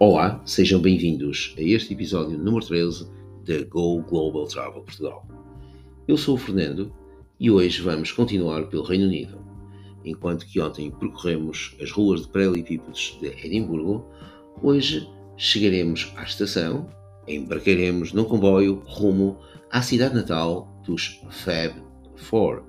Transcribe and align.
Olá, 0.00 0.40
sejam 0.46 0.80
bem-vindos 0.80 1.56
a 1.58 1.60
este 1.60 1.92
episódio 1.92 2.38
número 2.38 2.64
13 2.64 3.10
da 3.44 3.64
Go 3.68 4.00
Global 4.02 4.46
Travel 4.46 4.82
Portugal. 4.82 5.26
Eu 6.06 6.16
sou 6.16 6.36
o 6.36 6.38
Fernando 6.38 6.94
e 7.40 7.50
hoje 7.50 7.82
vamos 7.82 8.12
continuar 8.12 8.66
pelo 8.66 8.84
Reino 8.84 9.06
Unido. 9.06 9.40
Enquanto 10.04 10.46
que 10.46 10.60
ontem 10.60 10.88
percorremos 10.88 11.74
as 11.82 11.90
ruas 11.90 12.20
de 12.22 12.28
paralelepípedos 12.28 13.18
de 13.20 13.26
Edimburgo, 13.44 14.06
hoje 14.62 15.04
chegaremos 15.36 16.12
à 16.14 16.22
estação, 16.22 16.88
embarcaremos 17.26 18.12
num 18.12 18.24
comboio 18.24 18.80
rumo 18.86 19.36
à 19.68 19.82
cidade 19.82 20.14
natal 20.14 20.80
dos 20.86 21.20
Fab 21.28 21.74
Four. 22.14 22.62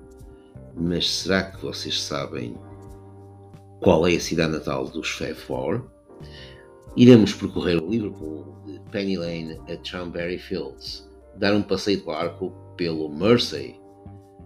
Mas 0.76 1.08
será 1.08 1.44
que 1.44 1.62
vocês 1.62 2.02
sabem 2.02 2.56
qual 3.78 4.04
é 4.08 4.16
a 4.16 4.20
cidade 4.20 4.52
natal 4.52 4.88
dos 4.88 5.10
Fab 5.10 5.34
Four? 5.34 5.88
Iremos 6.96 7.32
percorrer 7.32 7.80
o 7.80 7.88
Liverpool 7.88 8.56
de 8.66 8.80
Penny 8.90 9.16
Lane 9.16 9.60
a 9.72 9.76
Tranberry 9.76 10.38
Fields, 10.38 11.08
dar 11.36 11.54
um 11.54 11.62
passeio 11.62 11.98
de 11.98 12.04
barco 12.04 12.52
pelo 12.76 13.08
Mersey, 13.08 13.80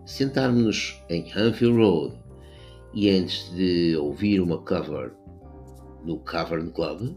sentar-nos 0.05 1.03
em 1.09 1.25
Anfield 1.35 1.79
Road 1.79 2.15
e 2.93 3.09
antes 3.09 3.51
de 3.55 3.97
ouvir 3.97 4.41
uma 4.41 4.59
cover 4.59 5.13
no 6.05 6.19
Cavern 6.19 6.71
Club, 6.71 7.17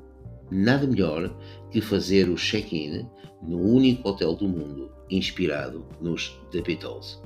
nada 0.49 0.88
melhor 0.88 1.30
que 1.71 1.82
fazer 1.82 2.30
o 2.30 2.35
check-in 2.35 3.05
no 3.41 3.59
único 3.59 4.07
hotel 4.07 4.34
do 4.34 4.48
mundo 4.48 4.90
inspirado 5.09 5.85
nos 5.99 6.40
The 6.52 6.62
Beatles. 6.62 7.21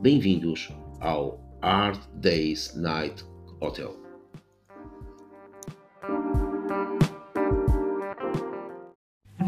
Bem-vindos 0.00 0.70
ao 1.00 1.38
Hard 1.60 2.00
Days 2.14 2.74
Night 2.74 3.22
Hotel. 3.60 4.03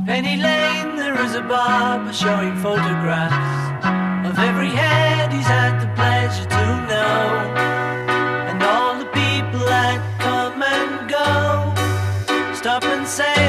Penny 0.07 0.37
Lane, 0.37 0.95
there 0.95 1.21
is 1.25 1.35
a 1.35 1.43
barber 1.43 2.13
showing 2.13 2.55
photographs 2.59 3.75
of 4.25 4.39
every 4.39 4.69
head 4.69 5.33
he's 5.33 5.45
had 5.47 5.81
the 5.81 5.93
pleasure 5.97 6.45
to 6.45 6.67
know, 6.87 7.27
and 8.49 8.63
all 8.63 9.01
the 9.01 9.07
people 9.07 9.67
that 9.67 9.99
come 10.21 10.63
and 10.63 11.11
go 11.11 12.55
stop 12.55 12.85
and 12.85 13.05
say 13.05 13.46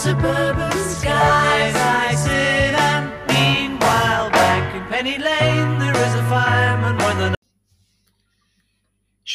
suburban 0.00 0.72
skies, 0.72 1.76
I 1.76 2.14
sit 2.14 2.74
and 2.88 3.12
meanwhile 3.28 4.30
back 4.30 4.74
in 4.74 4.82
Penny 4.88 5.18
Lane 5.18 5.49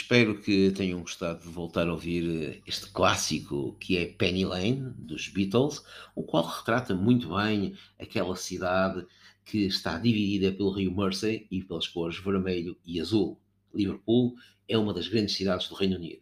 Espero 0.06 0.39
que 0.39 0.70
tenham 0.70 1.02
gostado 1.02 1.42
de 1.42 1.48
voltar 1.48 1.88
a 1.88 1.92
ouvir 1.92 2.30
eh, 2.30 2.61
este 2.67 2.92
clássico 2.92 3.76
que 3.80 3.98
é 3.98 4.05
Penny 4.05 4.45
Lane, 4.45 4.93
dos 4.99 5.30
Beatles, 5.30 5.83
o 6.14 6.21
qual 6.21 6.45
retrata 6.45 6.93
muito 6.93 7.36
bem 7.36 7.73
aquela 7.99 8.36
cidade 8.36 9.04
que 9.44 9.65
está 9.65 9.98
dividida 9.98 10.55
pelo 10.55 10.70
rio 10.70 10.95
Mersey 10.95 11.48
e 11.49 11.64
pelas 11.64 11.88
cores 11.88 12.20
vermelho 12.20 12.77
e 12.86 13.02
azul. 13.02 13.39
Liverpool 13.73 14.36
é 14.70 14.77
uma 14.77 14.94
das 14.94 15.08
grandes 15.08 15.36
cidades 15.36 15.67
do 15.70 15.73
Reino 15.73 15.95
Unido, 15.95 16.21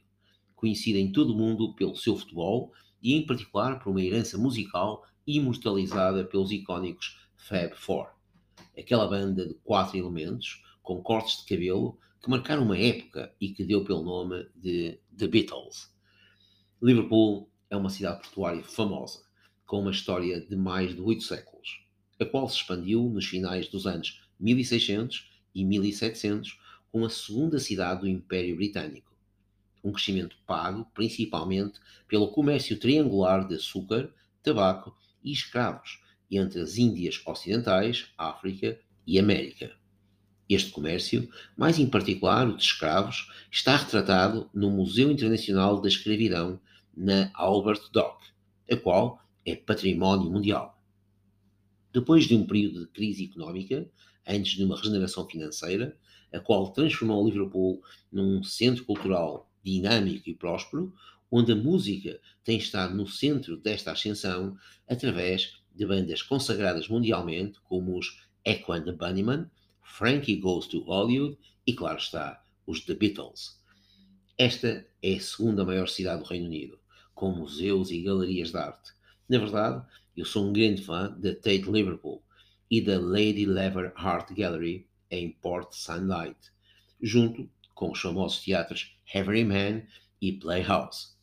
conhecida 0.56 0.98
em 0.98 1.12
todo 1.12 1.34
o 1.34 1.38
mundo 1.38 1.76
pelo 1.76 1.98
seu 1.98 2.16
futebol 2.16 2.72
e, 3.02 3.14
em 3.16 3.26
particular, 3.26 3.80
por 3.80 3.90
uma 3.90 4.02
herança 4.02 4.38
musical 4.38 5.06
imortalizada 5.28 6.24
pelos 6.24 6.54
icónicos 6.54 7.20
Fab 7.36 7.76
Four, 7.76 8.08
aquela 8.80 9.06
banda 9.08 9.46
de 9.46 9.56
quatro 9.56 9.98
elementos 9.98 10.64
com 10.82 11.04
cortes 11.04 11.40
de 11.40 11.48
cabelo 11.48 12.00
que 12.24 12.30
marcaram 12.30 12.64
uma 12.64 12.78
época 12.78 13.36
e 13.40 13.50
que 13.50 13.66
deu 13.66 13.84
pelo 13.84 14.02
nome 14.02 14.48
de 14.56 14.98
The 15.18 15.28
Beatles. 15.28 15.94
Liverpool 16.82 17.52
é 17.70 17.76
uma 17.76 17.90
cidade 17.90 18.22
portuária 18.22 18.64
famosa, 18.64 19.26
com 19.66 19.82
uma 19.82 19.92
história 19.92 20.40
de 20.40 20.56
mais 20.56 20.96
de 20.96 21.02
oito 21.02 21.22
séculos, 21.22 21.86
a 22.18 22.26
qual 22.26 22.48
se 22.48 22.56
expandiu 22.56 23.10
nos 23.10 23.26
finais 23.26 23.68
dos 23.68 23.86
anos 23.86 24.26
1600 24.40 25.34
e 25.54 25.66
1700 25.66 26.58
como 26.90 27.06
a 27.06 27.10
segunda 27.10 27.60
cidade 27.60 28.02
do 28.02 28.08
Império 28.08 28.56
Britânico. 28.56 29.14
Um 29.84 29.92
crescimento 29.92 30.38
pago 30.48 30.86
principalmente 30.94 31.78
pelo 32.08 32.30
comércio 32.30 32.80
triangular 32.80 33.46
de 33.46 33.56
açúcar, 33.56 34.10
tabaco 34.42 34.96
e 35.22 35.34
escravos 35.34 36.02
entre 36.32 36.62
as 36.62 36.78
Índias 36.78 37.22
Ocidentais, 37.26 38.14
África 38.18 38.80
e 39.06 39.20
América. 39.20 39.76
Este 40.50 40.72
comércio, 40.72 41.30
mais 41.56 41.80
em 41.80 41.88
particular 41.88 42.48
o 42.48 42.56
de 42.56 42.64
escravos, 42.64 43.32
está 43.52 43.76
retratado 43.76 44.50
no 44.54 44.70
Museu 44.70 45.10
Internacional 45.10 45.80
da 45.80 45.88
Escravidão 45.88 46.60
na 46.96 47.32
Albert 47.34 47.90
Dock, 47.92 48.24
a 48.70 48.76
qual 48.76 49.22
é 49.46 49.56
património 49.56 50.30
mundial. 50.30 50.82
Depois 51.94 52.26
de 52.26 52.36
um 52.36 52.46
período 52.46 52.82
de 52.82 52.88
crise 52.88 53.26
económica, 53.26 53.90
antes 54.28 54.54
de 54.54 54.64
uma 54.64 54.76
regeneração 54.76 55.28
financeira, 55.28 55.98
a 56.32 56.40
qual 56.40 56.72
transformou 56.72 57.28
Liverpool 57.28 57.82
num 58.12 58.44
centro 58.44 58.84
cultural 58.86 59.50
dinâmico 59.64 60.30
e 60.30 60.36
próspero, 60.36 60.94
onde 61.32 61.52
a 61.52 61.56
música 61.56 62.20
tem 62.44 62.58
estado 62.58 62.96
no 62.96 63.08
centro 63.08 63.58
desta 63.58 63.92
ascensão 63.92 64.58
através 64.88 65.62
de 65.74 65.86
bandas 65.86 66.22
consagradas 66.22 66.88
mundialmente 66.88 67.60
como 67.64 67.98
os 67.98 68.20
Echo 68.46 68.74
and 68.74 68.84
the 68.84 68.92
Bunnymen, 68.92 69.46
Frankie 69.84 70.38
Goes 70.38 70.68
to 70.68 70.82
Hollywood 70.82 71.38
e, 71.68 71.74
claro 71.74 71.98
está, 71.98 72.44
os 72.66 72.82
The 72.82 72.94
Beatles. 72.96 73.62
Esta 74.38 74.86
é 75.02 75.14
a 75.14 75.20
segunda 75.20 75.64
maior 75.64 75.88
cidade 75.88 76.24
do 76.24 76.28
Reino 76.28 76.48
Unido, 76.48 76.80
com 77.14 77.32
museus 77.32 77.92
e 77.92 78.02
galerias 78.02 78.52
de 78.52 78.58
arte. 78.58 78.92
Na 79.30 79.38
verdade, 79.38 79.86
eu 80.18 80.26
sou 80.26 80.48
um 80.48 80.54
grande 80.54 80.82
fã 80.82 81.12
da 81.20 81.36
Tate 81.36 81.70
Liverpool 81.70 82.24
e 82.70 82.82
da 82.82 83.00
Lady 83.00 83.46
Lever 83.46 83.94
Art 83.96 84.32
Gallery 84.34 84.88
em 85.12 85.32
Port 85.32 85.72
Sunlight, 85.74 86.38
junto 87.02 87.50
com 87.76 87.92
os 87.92 88.00
famosos 88.00 88.42
teatros 88.42 88.98
Everyman 89.14 89.86
e 90.22 90.32
Playhouse. 90.32 91.14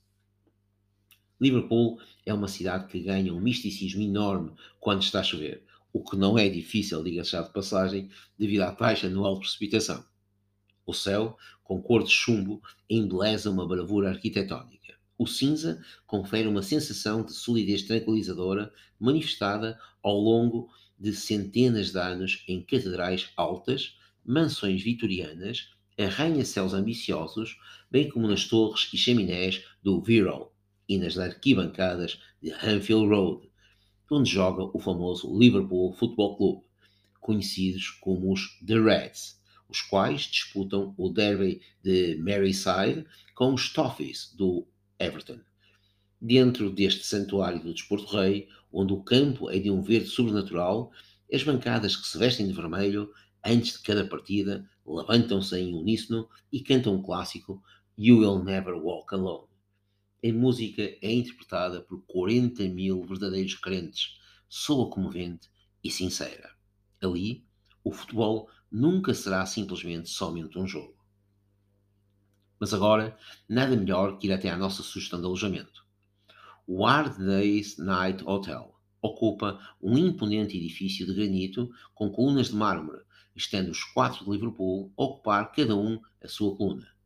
Liverpool 1.41 1.99
é 2.27 2.35
uma 2.35 2.49
cidade 2.49 2.87
que 2.87 3.01
ganha 3.01 3.33
um 3.33 3.41
misticismo 3.41 4.03
enorme 4.03 4.53
quando 4.79 5.03
está 5.03 5.21
a 5.21 5.25
chover, 5.25 5.65
o 5.93 6.03
que 6.05 6.17
não 6.17 6.39
é 6.39 6.49
difícil, 6.49 7.03
diga-se 7.03 7.33
já 7.33 7.43
de 7.43 7.53
passagem, 7.53 8.09
devido 8.39 8.63
à 8.63 8.73
taxa 8.73 9.07
anual 9.07 9.35
de 9.35 9.41
precipitação. 9.41 10.05
O 10.87 10.93
céu, 10.93 11.37
com 11.63 11.81
cor 11.81 12.03
de 12.03 12.11
chumbo, 12.11 12.63
embeleza 12.89 13.51
uma 13.51 13.67
bravura 13.67 14.11
arquitetónica. 14.11 14.95
O 15.19 15.27
cinza 15.27 15.85
confere 16.07 16.49
uma 16.49 16.63
sensação 16.63 17.23
de 17.23 17.33
solidez 17.33 17.83
tranquilizadora 17.83 18.73
manifestada 18.99 19.79
ao 20.03 20.19
longo 20.19 20.71
de 20.99 21.15
centenas 21.15 21.93
de 21.93 21.99
anos 21.99 22.43
em 22.49 22.63
catedrais 22.63 23.31
altas, 23.37 23.99
mansões 24.25 24.83
vitorianas, 24.83 25.71
arranha-céus 25.99 26.73
ambiciosos, 26.73 27.59
bem 27.91 28.09
como 28.09 28.29
nas 28.29 28.47
torres 28.47 28.89
e 28.93 28.97
chaminés 28.97 29.65
do 29.83 30.03
Wirral 30.07 30.55
e 30.89 30.99
nas 30.99 31.19
arquibancadas 31.19 32.21
de 32.43 32.53
Anfield 32.53 33.09
Road, 33.09 33.50
onde 34.11 34.29
joga 34.29 34.65
o 34.77 34.81
famoso 34.81 35.39
Liverpool 35.39 35.93
Football 35.93 36.37
Club, 36.37 36.63
conhecidos 37.21 37.91
como 37.91 38.33
os 38.33 38.59
The 38.67 38.81
Reds, 38.81 39.41
os 39.69 39.81
quais 39.81 40.23
disputam 40.23 40.93
o 40.99 41.09
derby 41.09 41.61
de 41.83 42.17
Merseyside 42.17 43.07
com 43.35 43.55
os 43.55 43.73
Toffees 43.73 44.35
do 44.37 44.67
Everton. 44.99 45.39
Dentro 46.21 46.71
deste 46.71 47.05
santuário 47.07 47.63
do 47.63 47.73
desporto 47.73 48.17
rei, 48.17 48.49
onde 48.73 48.93
o 48.93 49.03
campo 49.03 49.49
é 49.49 49.59
de 49.59 49.71
um 49.71 49.81
verde 49.81 50.09
sobrenatural, 50.09 50.91
as 51.33 51.45
bancadas 51.45 51.95
que 51.95 52.07
se 52.07 52.19
vestem 52.19 52.49
de 52.49 52.53
vermelho, 52.53 53.13
antes 53.45 53.75
de 53.75 53.83
cada 53.83 54.05
partida, 54.05 54.69
levantam-se 54.85 55.57
em 55.57 55.73
uníssono 55.73 56.29
e 56.53 56.61
cantam 56.61 56.97
o 56.97 57.03
clássico 57.03 57.63
You 57.97 58.19
Will 58.19 58.43
Never 58.43 58.75
Walk 58.75 59.15
Alone. 59.15 59.50
A 60.23 60.31
música 60.35 60.83
é 60.83 61.11
interpretada 61.15 61.81
por 61.81 62.03
40 62.03 62.69
mil 62.69 63.03
verdadeiros 63.07 63.55
crentes, 63.55 64.19
soa 64.51 64.91
comovente 64.91 65.49
e 65.83 65.91
sincera. 65.91 66.55
Ali, 67.03 67.43
o 67.83 67.91
futebol 67.91 68.51
nunca 68.71 69.15
será 69.15 69.47
simplesmente 69.47 70.11
somente 70.11 70.59
um 70.59 70.67
jogo. 70.67 70.95
Mas 72.61 72.75
agora, 72.75 73.17
nada 73.49 73.75
melhor 73.75 74.19
que 74.19 74.27
ir 74.27 74.33
até 74.35 74.51
à 74.51 74.59
nossa 74.59 74.83
sugestão 74.83 75.19
de 75.19 75.25
alojamento. 75.25 75.87
O 76.67 76.85
Hard 76.85 77.17
Days 77.17 77.79
Night 77.79 78.23
Hotel 78.27 78.79
ocupa 79.01 79.59
um 79.81 79.97
imponente 79.97 80.59
edifício 80.59 81.07
de 81.07 81.15
granito 81.15 81.71
com 81.95 82.11
colunas 82.11 82.49
de 82.49 82.57
mármore, 82.57 83.03
estando 83.35 83.71
os 83.71 83.83
quatro 83.83 84.27
de 84.27 84.31
Liverpool 84.33 84.93
a 84.99 85.03
ocupar 85.03 85.51
cada 85.51 85.75
um 85.75 85.99
a 86.23 86.29
sua 86.29 86.55
coluna. 86.55 87.00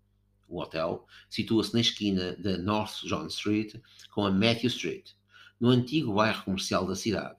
O 0.48 0.60
hotel 0.60 1.06
situa-se 1.28 1.72
na 1.74 1.80
esquina 1.80 2.36
da 2.36 2.58
North 2.58 3.04
John 3.04 3.26
Street 3.26 3.74
com 4.10 4.24
a 4.26 4.30
Matthew 4.30 4.68
Street, 4.68 5.10
no 5.60 5.68
antigo 5.68 6.14
bairro 6.14 6.44
comercial 6.44 6.86
da 6.86 6.94
cidade, 6.94 7.38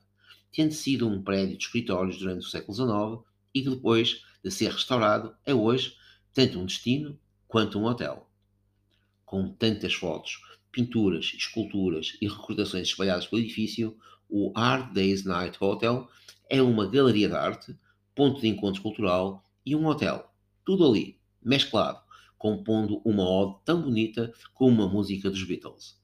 tendo 0.51 0.73
sido 0.73 1.07
um 1.07 1.21
prédio 1.21 1.57
de 1.57 1.63
escritórios 1.63 2.17
durante 2.17 2.45
o 2.45 2.49
século 2.49 2.73
XIX 2.73 3.25
e 3.53 3.61
que 3.61 3.69
depois 3.69 4.23
de 4.43 4.51
ser 4.51 4.71
restaurado 4.71 5.35
é 5.45 5.53
hoje 5.53 5.95
tanto 6.33 6.59
um 6.59 6.65
destino 6.65 7.17
quanto 7.47 7.79
um 7.79 7.85
hotel. 7.85 8.29
Com 9.25 9.47
tantas 9.49 9.93
fotos, 9.93 10.41
pinturas, 10.71 11.33
esculturas 11.35 12.17
e 12.21 12.27
recordações 12.27 12.89
espalhadas 12.89 13.27
pelo 13.27 13.41
edifício, 13.41 13.97
o 14.29 14.51
Art 14.55 14.91
Days 14.91 15.23
Night 15.23 15.57
Hotel 15.61 16.09
é 16.49 16.61
uma 16.61 16.87
galeria 16.87 17.29
de 17.29 17.35
arte, 17.35 17.75
ponto 18.13 18.41
de 18.41 18.47
encontro 18.47 18.81
cultural 18.81 19.43
e 19.65 19.75
um 19.75 19.85
hotel. 19.85 20.29
Tudo 20.65 20.85
ali, 20.85 21.17
mesclado, 21.41 22.01
compondo 22.45 23.01
uma 23.03 23.27
ode 23.27 23.57
tão 23.65 23.81
bonita 23.81 24.31
como 24.53 24.83
uma 24.83 24.87
música 24.87 25.31
dos 25.31 25.41
Beatles. 25.41 25.99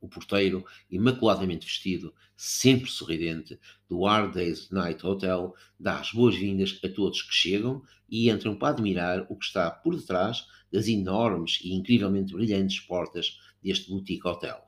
O 0.00 0.08
porteiro, 0.08 0.64
imaculadamente 0.90 1.66
vestido, 1.66 2.14
sempre 2.34 2.88
sorridente, 2.88 3.60
do 3.86 4.04
Hard 4.04 4.32
Days 4.32 4.70
Night 4.70 5.06
Hotel, 5.06 5.54
dá 5.78 5.98
as 5.98 6.10
boas-vindas 6.12 6.80
a 6.82 6.88
todos 6.88 7.20
que 7.20 7.34
chegam 7.34 7.82
e 8.08 8.30
entram 8.30 8.56
para 8.56 8.72
admirar 8.72 9.26
o 9.28 9.36
que 9.36 9.44
está 9.44 9.70
por 9.70 9.94
detrás 9.94 10.46
das 10.72 10.88
enormes 10.88 11.58
e 11.62 11.74
incrivelmente 11.74 12.32
brilhantes 12.32 12.80
portas 12.80 13.38
deste 13.62 13.90
boutique 13.90 14.26
hotel. 14.26 14.58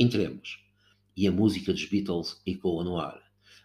Entremos. 0.00 0.64
E 1.14 1.28
a 1.28 1.30
música 1.30 1.74
dos 1.74 1.84
Beatles 1.84 2.40
ecoa 2.46 2.82
no 2.82 2.98
ar. 2.98 3.20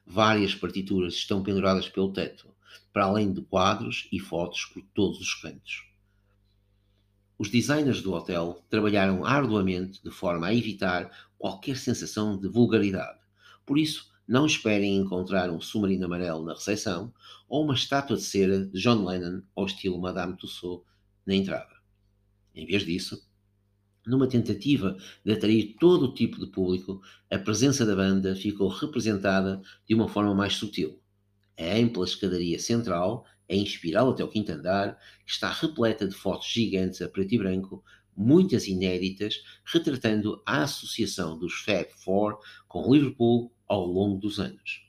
Várias 0.05 0.53
partituras 0.53 1.13
estão 1.13 1.41
penduradas 1.41 1.87
pelo 1.87 2.11
teto, 2.11 2.53
para 2.91 3.05
além 3.05 3.33
de 3.33 3.41
quadros 3.41 4.07
e 4.11 4.19
fotos 4.19 4.65
por 4.65 4.83
todos 4.93 5.19
os 5.19 5.33
cantos. 5.35 5.85
Os 7.37 7.49
designers 7.49 8.01
do 8.01 8.13
hotel 8.13 8.63
trabalharam 8.69 9.25
arduamente 9.25 9.99
de 10.03 10.11
forma 10.11 10.47
a 10.47 10.53
evitar 10.53 11.09
qualquer 11.39 11.75
sensação 11.75 12.39
de 12.39 12.47
vulgaridade. 12.47 13.19
Por 13.65 13.79
isso, 13.79 14.11
não 14.27 14.45
esperem 14.45 14.95
encontrar 14.95 15.49
um 15.49 15.59
submarino 15.59 16.05
amarelo 16.05 16.45
na 16.45 16.53
recepção 16.53 17.11
ou 17.49 17.63
uma 17.63 17.73
estátua 17.73 18.15
de 18.15 18.21
cera 18.21 18.65
de 18.65 18.79
John 18.79 19.03
Lennon 19.03 19.41
ao 19.55 19.65
estilo 19.65 19.99
Madame 19.99 20.37
Tussauds 20.37 20.85
na 21.25 21.33
entrada. 21.33 21.75
Em 22.53 22.65
vez 22.65 22.85
disso, 22.85 23.27
numa 24.05 24.27
tentativa 24.27 24.95
de 25.25 25.33
atrair 25.33 25.75
todo 25.79 26.05
o 26.05 26.13
tipo 26.13 26.39
de 26.39 26.47
público, 26.47 27.01
a 27.29 27.37
presença 27.37 27.85
da 27.85 27.95
banda 27.95 28.35
ficou 28.35 28.67
representada 28.67 29.61
de 29.87 29.95
uma 29.95 30.07
forma 30.07 30.33
mais 30.33 30.53
sutil. 30.53 31.00
A 31.61 31.77
ampla 31.77 32.05
escadaria 32.05 32.59
central 32.59 33.25
em 33.51 33.63
espiral 33.63 34.09
até 34.09 34.23
o 34.23 34.29
quinto 34.29 34.53
andar, 34.53 34.97
está 35.27 35.51
repleta 35.51 36.07
de 36.07 36.15
fotos 36.15 36.47
gigantes 36.47 37.01
a 37.01 37.09
preto 37.09 37.35
e 37.35 37.37
branco, 37.37 37.83
muitas 38.15 38.65
inéditas, 38.65 39.43
retratando 39.65 40.41
a 40.45 40.63
associação 40.63 41.37
dos 41.37 41.55
Fab 41.61 41.87
Four 41.97 42.39
com 42.65 42.91
Liverpool 42.91 43.51
ao 43.67 43.85
longo 43.85 44.17
dos 44.17 44.39
anos. 44.39 44.87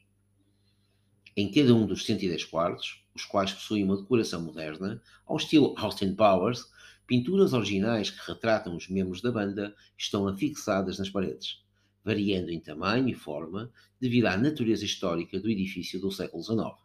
Em 1.36 1.50
cada 1.50 1.74
um 1.74 1.86
dos 1.86 2.04
110 2.06 2.44
quartos, 2.44 3.04
os 3.14 3.24
quais 3.24 3.52
possuem 3.52 3.82
uma 3.82 3.96
decoração 3.96 4.40
moderna, 4.40 5.02
ao 5.26 5.36
estilo 5.36 5.74
Austin 5.76 6.14
Powers, 6.14 6.64
pinturas 7.04 7.52
originais 7.52 8.10
que 8.10 8.30
retratam 8.30 8.76
os 8.76 8.88
membros 8.88 9.20
da 9.20 9.32
banda 9.32 9.74
estão 9.98 10.28
afixadas 10.28 10.98
nas 11.00 11.10
paredes, 11.10 11.61
variando 12.04 12.50
em 12.50 12.60
tamanho 12.60 13.08
e 13.08 13.14
forma 13.14 13.70
devido 14.00 14.26
à 14.26 14.36
natureza 14.36 14.84
histórica 14.84 15.38
do 15.38 15.50
edifício 15.50 16.00
do 16.00 16.10
século 16.10 16.42
XIX. 16.42 16.82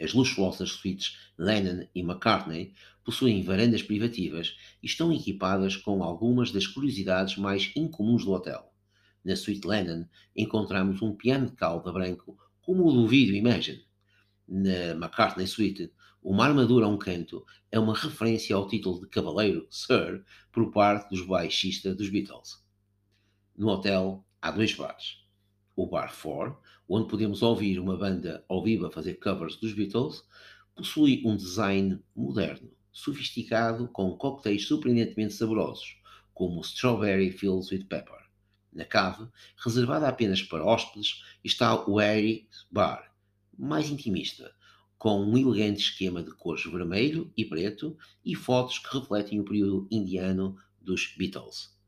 As 0.00 0.14
luxuosas 0.14 0.70
suítes 0.70 1.18
Lennon 1.36 1.86
e 1.94 2.00
McCartney 2.00 2.72
possuem 3.04 3.42
varandas 3.42 3.82
privativas 3.82 4.56
e 4.82 4.86
estão 4.86 5.12
equipadas 5.12 5.76
com 5.76 6.02
algumas 6.02 6.50
das 6.50 6.66
curiosidades 6.66 7.36
mais 7.36 7.70
incomuns 7.76 8.24
do 8.24 8.32
hotel. 8.32 8.72
Na 9.22 9.36
suíte 9.36 9.66
Lennon 9.66 10.06
encontramos 10.34 11.02
um 11.02 11.14
piano 11.14 11.46
de 11.46 11.52
cauda 11.52 11.92
branco 11.92 12.38
como 12.62 12.86
o 12.86 12.92
do 12.92 13.06
vídeo 13.06 13.34
Imagine. 13.34 13.84
Na 14.48 14.92
McCartney 14.92 15.46
Suite, 15.46 15.92
uma 16.22 16.46
armadura 16.46 16.86
a 16.86 16.88
um 16.88 16.98
canto 16.98 17.44
é 17.70 17.78
uma 17.78 17.94
referência 17.94 18.56
ao 18.56 18.68
título 18.68 19.00
de 19.00 19.08
cavaleiro, 19.08 19.66
Sir, 19.70 20.24
por 20.50 20.70
parte 20.70 21.10
dos 21.10 21.26
baixistas 21.26 21.96
dos 21.96 22.08
Beatles. 22.08 22.62
No 23.60 23.68
hotel 23.68 24.24
há 24.40 24.50
dois 24.50 24.72
bares 24.72 25.18
o 25.76 25.86
Bar 25.86 26.10
4, 26.16 26.56
onde 26.88 27.10
podemos 27.10 27.42
ouvir 27.42 27.78
uma 27.78 27.94
banda 27.94 28.42
ao 28.48 28.64
vivo 28.64 28.86
a 28.86 28.90
fazer 28.90 29.16
covers 29.16 29.56
dos 29.56 29.74
Beatles, 29.74 30.24
possui 30.74 31.22
um 31.26 31.36
design 31.36 32.02
moderno, 32.16 32.72
sofisticado, 32.90 33.86
com 33.88 34.16
coquetéis 34.16 34.66
surpreendentemente 34.66 35.34
saborosos, 35.34 36.00
como 36.32 36.62
Strawberry 36.62 37.30
Filled 37.30 37.68
with 37.70 37.84
Pepper. 37.84 38.30
Na 38.72 38.86
cave, 38.86 39.28
reservada 39.62 40.08
apenas 40.08 40.40
para 40.40 40.64
hóspedes, 40.64 41.22
está 41.44 41.86
o 41.86 41.98
Airy 41.98 42.48
Bar, 42.70 43.14
mais 43.58 43.90
intimista, 43.90 44.54
com 44.96 45.22
um 45.22 45.36
elegante 45.36 45.82
esquema 45.82 46.22
de 46.22 46.30
cores 46.30 46.64
vermelho 46.64 47.30
e 47.36 47.44
preto 47.44 47.94
e 48.24 48.34
fotos 48.34 48.78
que 48.78 48.98
refletem 48.98 49.38
o 49.38 49.44
período 49.44 49.86
indiano 49.90 50.56
dos 50.80 51.14
Beatles. 51.14 51.78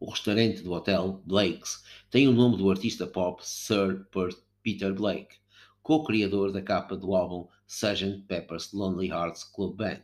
O 0.00 0.10
restaurante 0.10 0.62
do 0.62 0.72
hotel, 0.72 1.20
Blake's, 1.26 1.82
tem 2.08 2.28
o 2.28 2.32
nome 2.32 2.56
do 2.56 2.70
artista 2.70 3.04
pop 3.04 3.44
Sir 3.44 4.06
Peter 4.62 4.94
Blake, 4.94 5.38
co-criador 5.82 6.52
da 6.52 6.62
capa 6.62 6.96
do 6.96 7.16
álbum 7.16 7.48
Sgt. 7.66 8.22
Pepper's 8.28 8.72
Lonely 8.72 9.08
Hearts 9.08 9.42
Club 9.42 9.74
Band. 9.74 10.00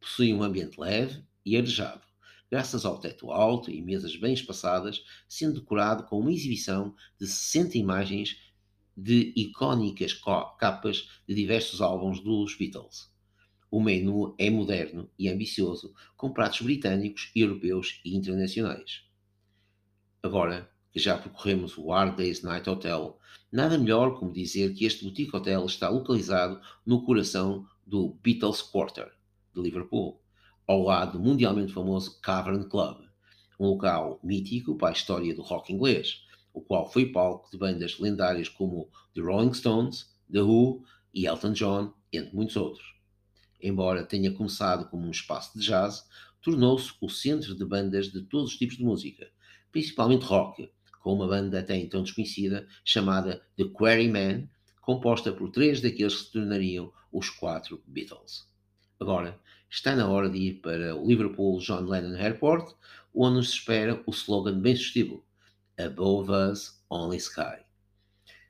Possui 0.00 0.32
um 0.32 0.42
ambiente 0.42 0.80
leve 0.80 1.22
e 1.44 1.54
arejado, 1.54 2.00
graças 2.50 2.86
ao 2.86 2.98
teto 2.98 3.30
alto 3.30 3.70
e 3.70 3.82
mesas 3.82 4.16
bem 4.16 4.32
espaçadas, 4.32 5.04
sendo 5.28 5.60
decorado 5.60 6.04
com 6.04 6.18
uma 6.18 6.32
exibição 6.32 6.94
de 7.20 7.26
60 7.26 7.76
imagens 7.76 8.38
de 8.96 9.34
icónicas 9.36 10.14
capas 10.58 11.10
de 11.28 11.34
diversos 11.34 11.82
álbuns 11.82 12.20
dos 12.20 12.56
Beatles. 12.56 13.12
O 13.70 13.82
menu 13.82 14.34
é 14.38 14.48
moderno 14.48 15.10
e 15.18 15.28
ambicioso, 15.28 15.92
com 16.16 16.32
pratos 16.32 16.62
britânicos, 16.62 17.30
europeus 17.36 18.00
e 18.02 18.16
internacionais. 18.16 19.09
Agora 20.22 20.70
que 20.92 21.00
já 21.00 21.16
percorremos 21.16 21.78
o 21.78 21.90
Hard 21.90 22.16
Days 22.16 22.42
Night 22.42 22.68
Hotel, 22.68 23.18
nada 23.50 23.78
melhor 23.78 24.18
como 24.18 24.30
dizer 24.30 24.74
que 24.74 24.84
este 24.84 25.02
boutique 25.02 25.34
hotel 25.34 25.64
está 25.64 25.88
localizado 25.88 26.60
no 26.84 27.02
coração 27.04 27.66
do 27.86 28.18
Beatles 28.22 28.60
Quarter, 28.60 29.10
de 29.54 29.62
Liverpool, 29.62 30.20
ao 30.66 30.82
lado 30.82 31.12
do 31.12 31.24
mundialmente 31.24 31.72
famoso 31.72 32.20
Cavern 32.20 32.68
Club, 32.68 32.98
um 33.58 33.68
local 33.68 34.20
mítico 34.22 34.76
para 34.76 34.90
a 34.90 34.92
história 34.92 35.34
do 35.34 35.40
rock 35.40 35.72
inglês, 35.72 36.22
o 36.52 36.60
qual 36.60 36.90
foi 36.92 37.06
palco 37.06 37.50
de 37.50 37.56
bandas 37.56 37.98
lendárias 37.98 38.48
como 38.50 38.90
The 39.14 39.22
Rolling 39.22 39.54
Stones, 39.54 40.14
The 40.30 40.42
Who 40.42 40.84
e 41.14 41.24
Elton 41.24 41.52
John, 41.52 41.94
entre 42.12 42.36
muitos 42.36 42.56
outros. 42.56 42.94
Embora 43.58 44.04
tenha 44.04 44.30
começado 44.32 44.86
como 44.90 45.06
um 45.06 45.10
espaço 45.10 45.58
de 45.58 45.64
jazz, 45.64 46.06
tornou-se 46.42 46.92
o 47.00 47.08
centro 47.08 47.54
de 47.54 47.64
bandas 47.64 48.12
de 48.12 48.20
todos 48.20 48.52
os 48.52 48.58
tipos 48.58 48.76
de 48.76 48.84
música, 48.84 49.30
principalmente 49.72 50.24
rock, 50.24 50.70
com 51.00 51.14
uma 51.14 51.26
banda 51.26 51.60
até 51.60 51.76
então 51.76 52.02
desconhecida 52.02 52.66
chamada 52.84 53.42
The 53.56 53.64
Quarrymen, 53.64 54.48
composta 54.80 55.32
por 55.32 55.50
três 55.50 55.80
daqueles 55.80 56.16
que 56.16 56.24
se 56.24 56.32
tornariam 56.32 56.92
os 57.12 57.30
quatro 57.30 57.82
Beatles. 57.86 58.48
Agora, 58.98 59.38
está 59.70 59.94
na 59.96 60.08
hora 60.08 60.28
de 60.28 60.38
ir 60.38 60.54
para 60.60 60.94
o 60.94 61.06
Liverpool 61.06 61.58
John 61.60 61.82
Lennon 61.82 62.16
Airport, 62.16 62.74
onde 63.14 63.36
nos 63.36 63.50
espera 63.50 64.02
o 64.06 64.10
slogan 64.10 64.60
bem 64.60 64.76
sugestivo: 64.76 65.24
Above 65.78 66.30
Us, 66.30 66.82
Only 66.90 67.16
Sky. 67.16 67.64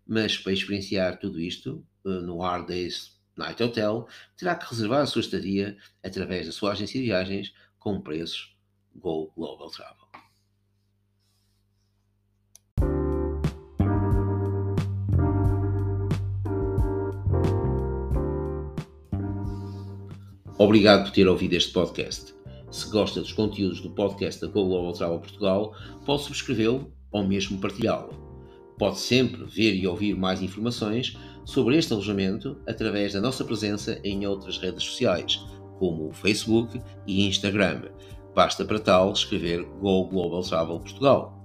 Mas 0.06 0.36
para 0.36 0.52
experienciar 0.52 1.18
tudo 1.18 1.40
isto, 1.40 1.86
eh, 2.04 2.08
no 2.08 2.40
Hard 2.40 2.66
Days 2.66 3.16
Night 3.36 3.62
Hotel, 3.62 4.08
terá 4.36 4.54
que 4.54 4.68
reservar 4.68 5.02
a 5.02 5.06
sua 5.06 5.20
estadia 5.20 5.76
através 6.02 6.46
da 6.46 6.52
sua 6.52 6.72
agência 6.72 6.98
de 6.98 7.06
viagens 7.06 7.54
com 7.78 8.00
preços 8.00 8.56
Go 8.94 9.32
Global 9.36 9.70
Travel. 9.70 9.99
Obrigado 20.60 21.04
por 21.04 21.12
ter 21.12 21.26
ouvido 21.26 21.54
este 21.54 21.72
podcast. 21.72 22.34
Se 22.70 22.90
gosta 22.90 23.22
dos 23.22 23.32
conteúdos 23.32 23.80
do 23.80 23.88
podcast 23.92 24.42
da 24.42 24.46
Go 24.46 24.66
Global 24.66 24.92
Travel 24.92 25.18
Portugal, 25.18 25.74
pode 26.04 26.24
subscrevê-lo 26.24 26.92
ou 27.10 27.26
mesmo 27.26 27.58
partilhá-lo. 27.58 28.12
Pode 28.78 28.98
sempre 28.98 29.42
ver 29.46 29.74
e 29.74 29.86
ouvir 29.86 30.14
mais 30.14 30.42
informações 30.42 31.16
sobre 31.46 31.78
este 31.78 31.94
alojamento 31.94 32.60
através 32.68 33.14
da 33.14 33.22
nossa 33.22 33.42
presença 33.42 33.98
em 34.04 34.26
outras 34.26 34.58
redes 34.58 34.84
sociais, 34.84 35.42
como 35.78 36.10
o 36.10 36.12
Facebook 36.12 36.78
e 37.06 37.26
Instagram. 37.26 37.84
Basta 38.34 38.62
para 38.62 38.78
tal 38.78 39.14
escrever 39.14 39.64
Go 39.80 40.08
Global 40.08 40.42
Travel 40.42 40.78
Portugal. 40.78 41.42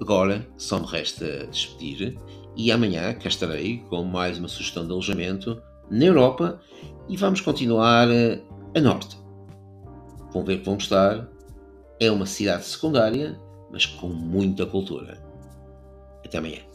Agora 0.00 0.48
só 0.56 0.78
me 0.78 0.86
resta 0.86 1.48
despedir 1.48 2.16
e 2.56 2.70
amanhã 2.70 3.12
cá 3.14 3.28
estarei 3.28 3.78
com 3.90 4.04
mais 4.04 4.38
uma 4.38 4.46
sugestão 4.46 4.86
de 4.86 4.92
alojamento 4.92 5.60
na 5.90 6.04
Europa 6.04 6.60
e 7.08 7.16
vamos 7.16 7.40
continuar 7.40 8.08
eh, 8.10 8.40
a 8.74 8.80
norte. 8.80 9.18
Vão 10.32 10.44
ver 10.44 10.58
que 10.58 10.64
vão 10.64 10.74
gostar. 10.74 11.28
É 12.00 12.10
uma 12.10 12.26
cidade 12.26 12.64
secundária, 12.64 13.38
mas 13.70 13.86
com 13.86 14.08
muita 14.08 14.66
cultura. 14.66 15.18
Até 16.24 16.38
amanhã. 16.38 16.67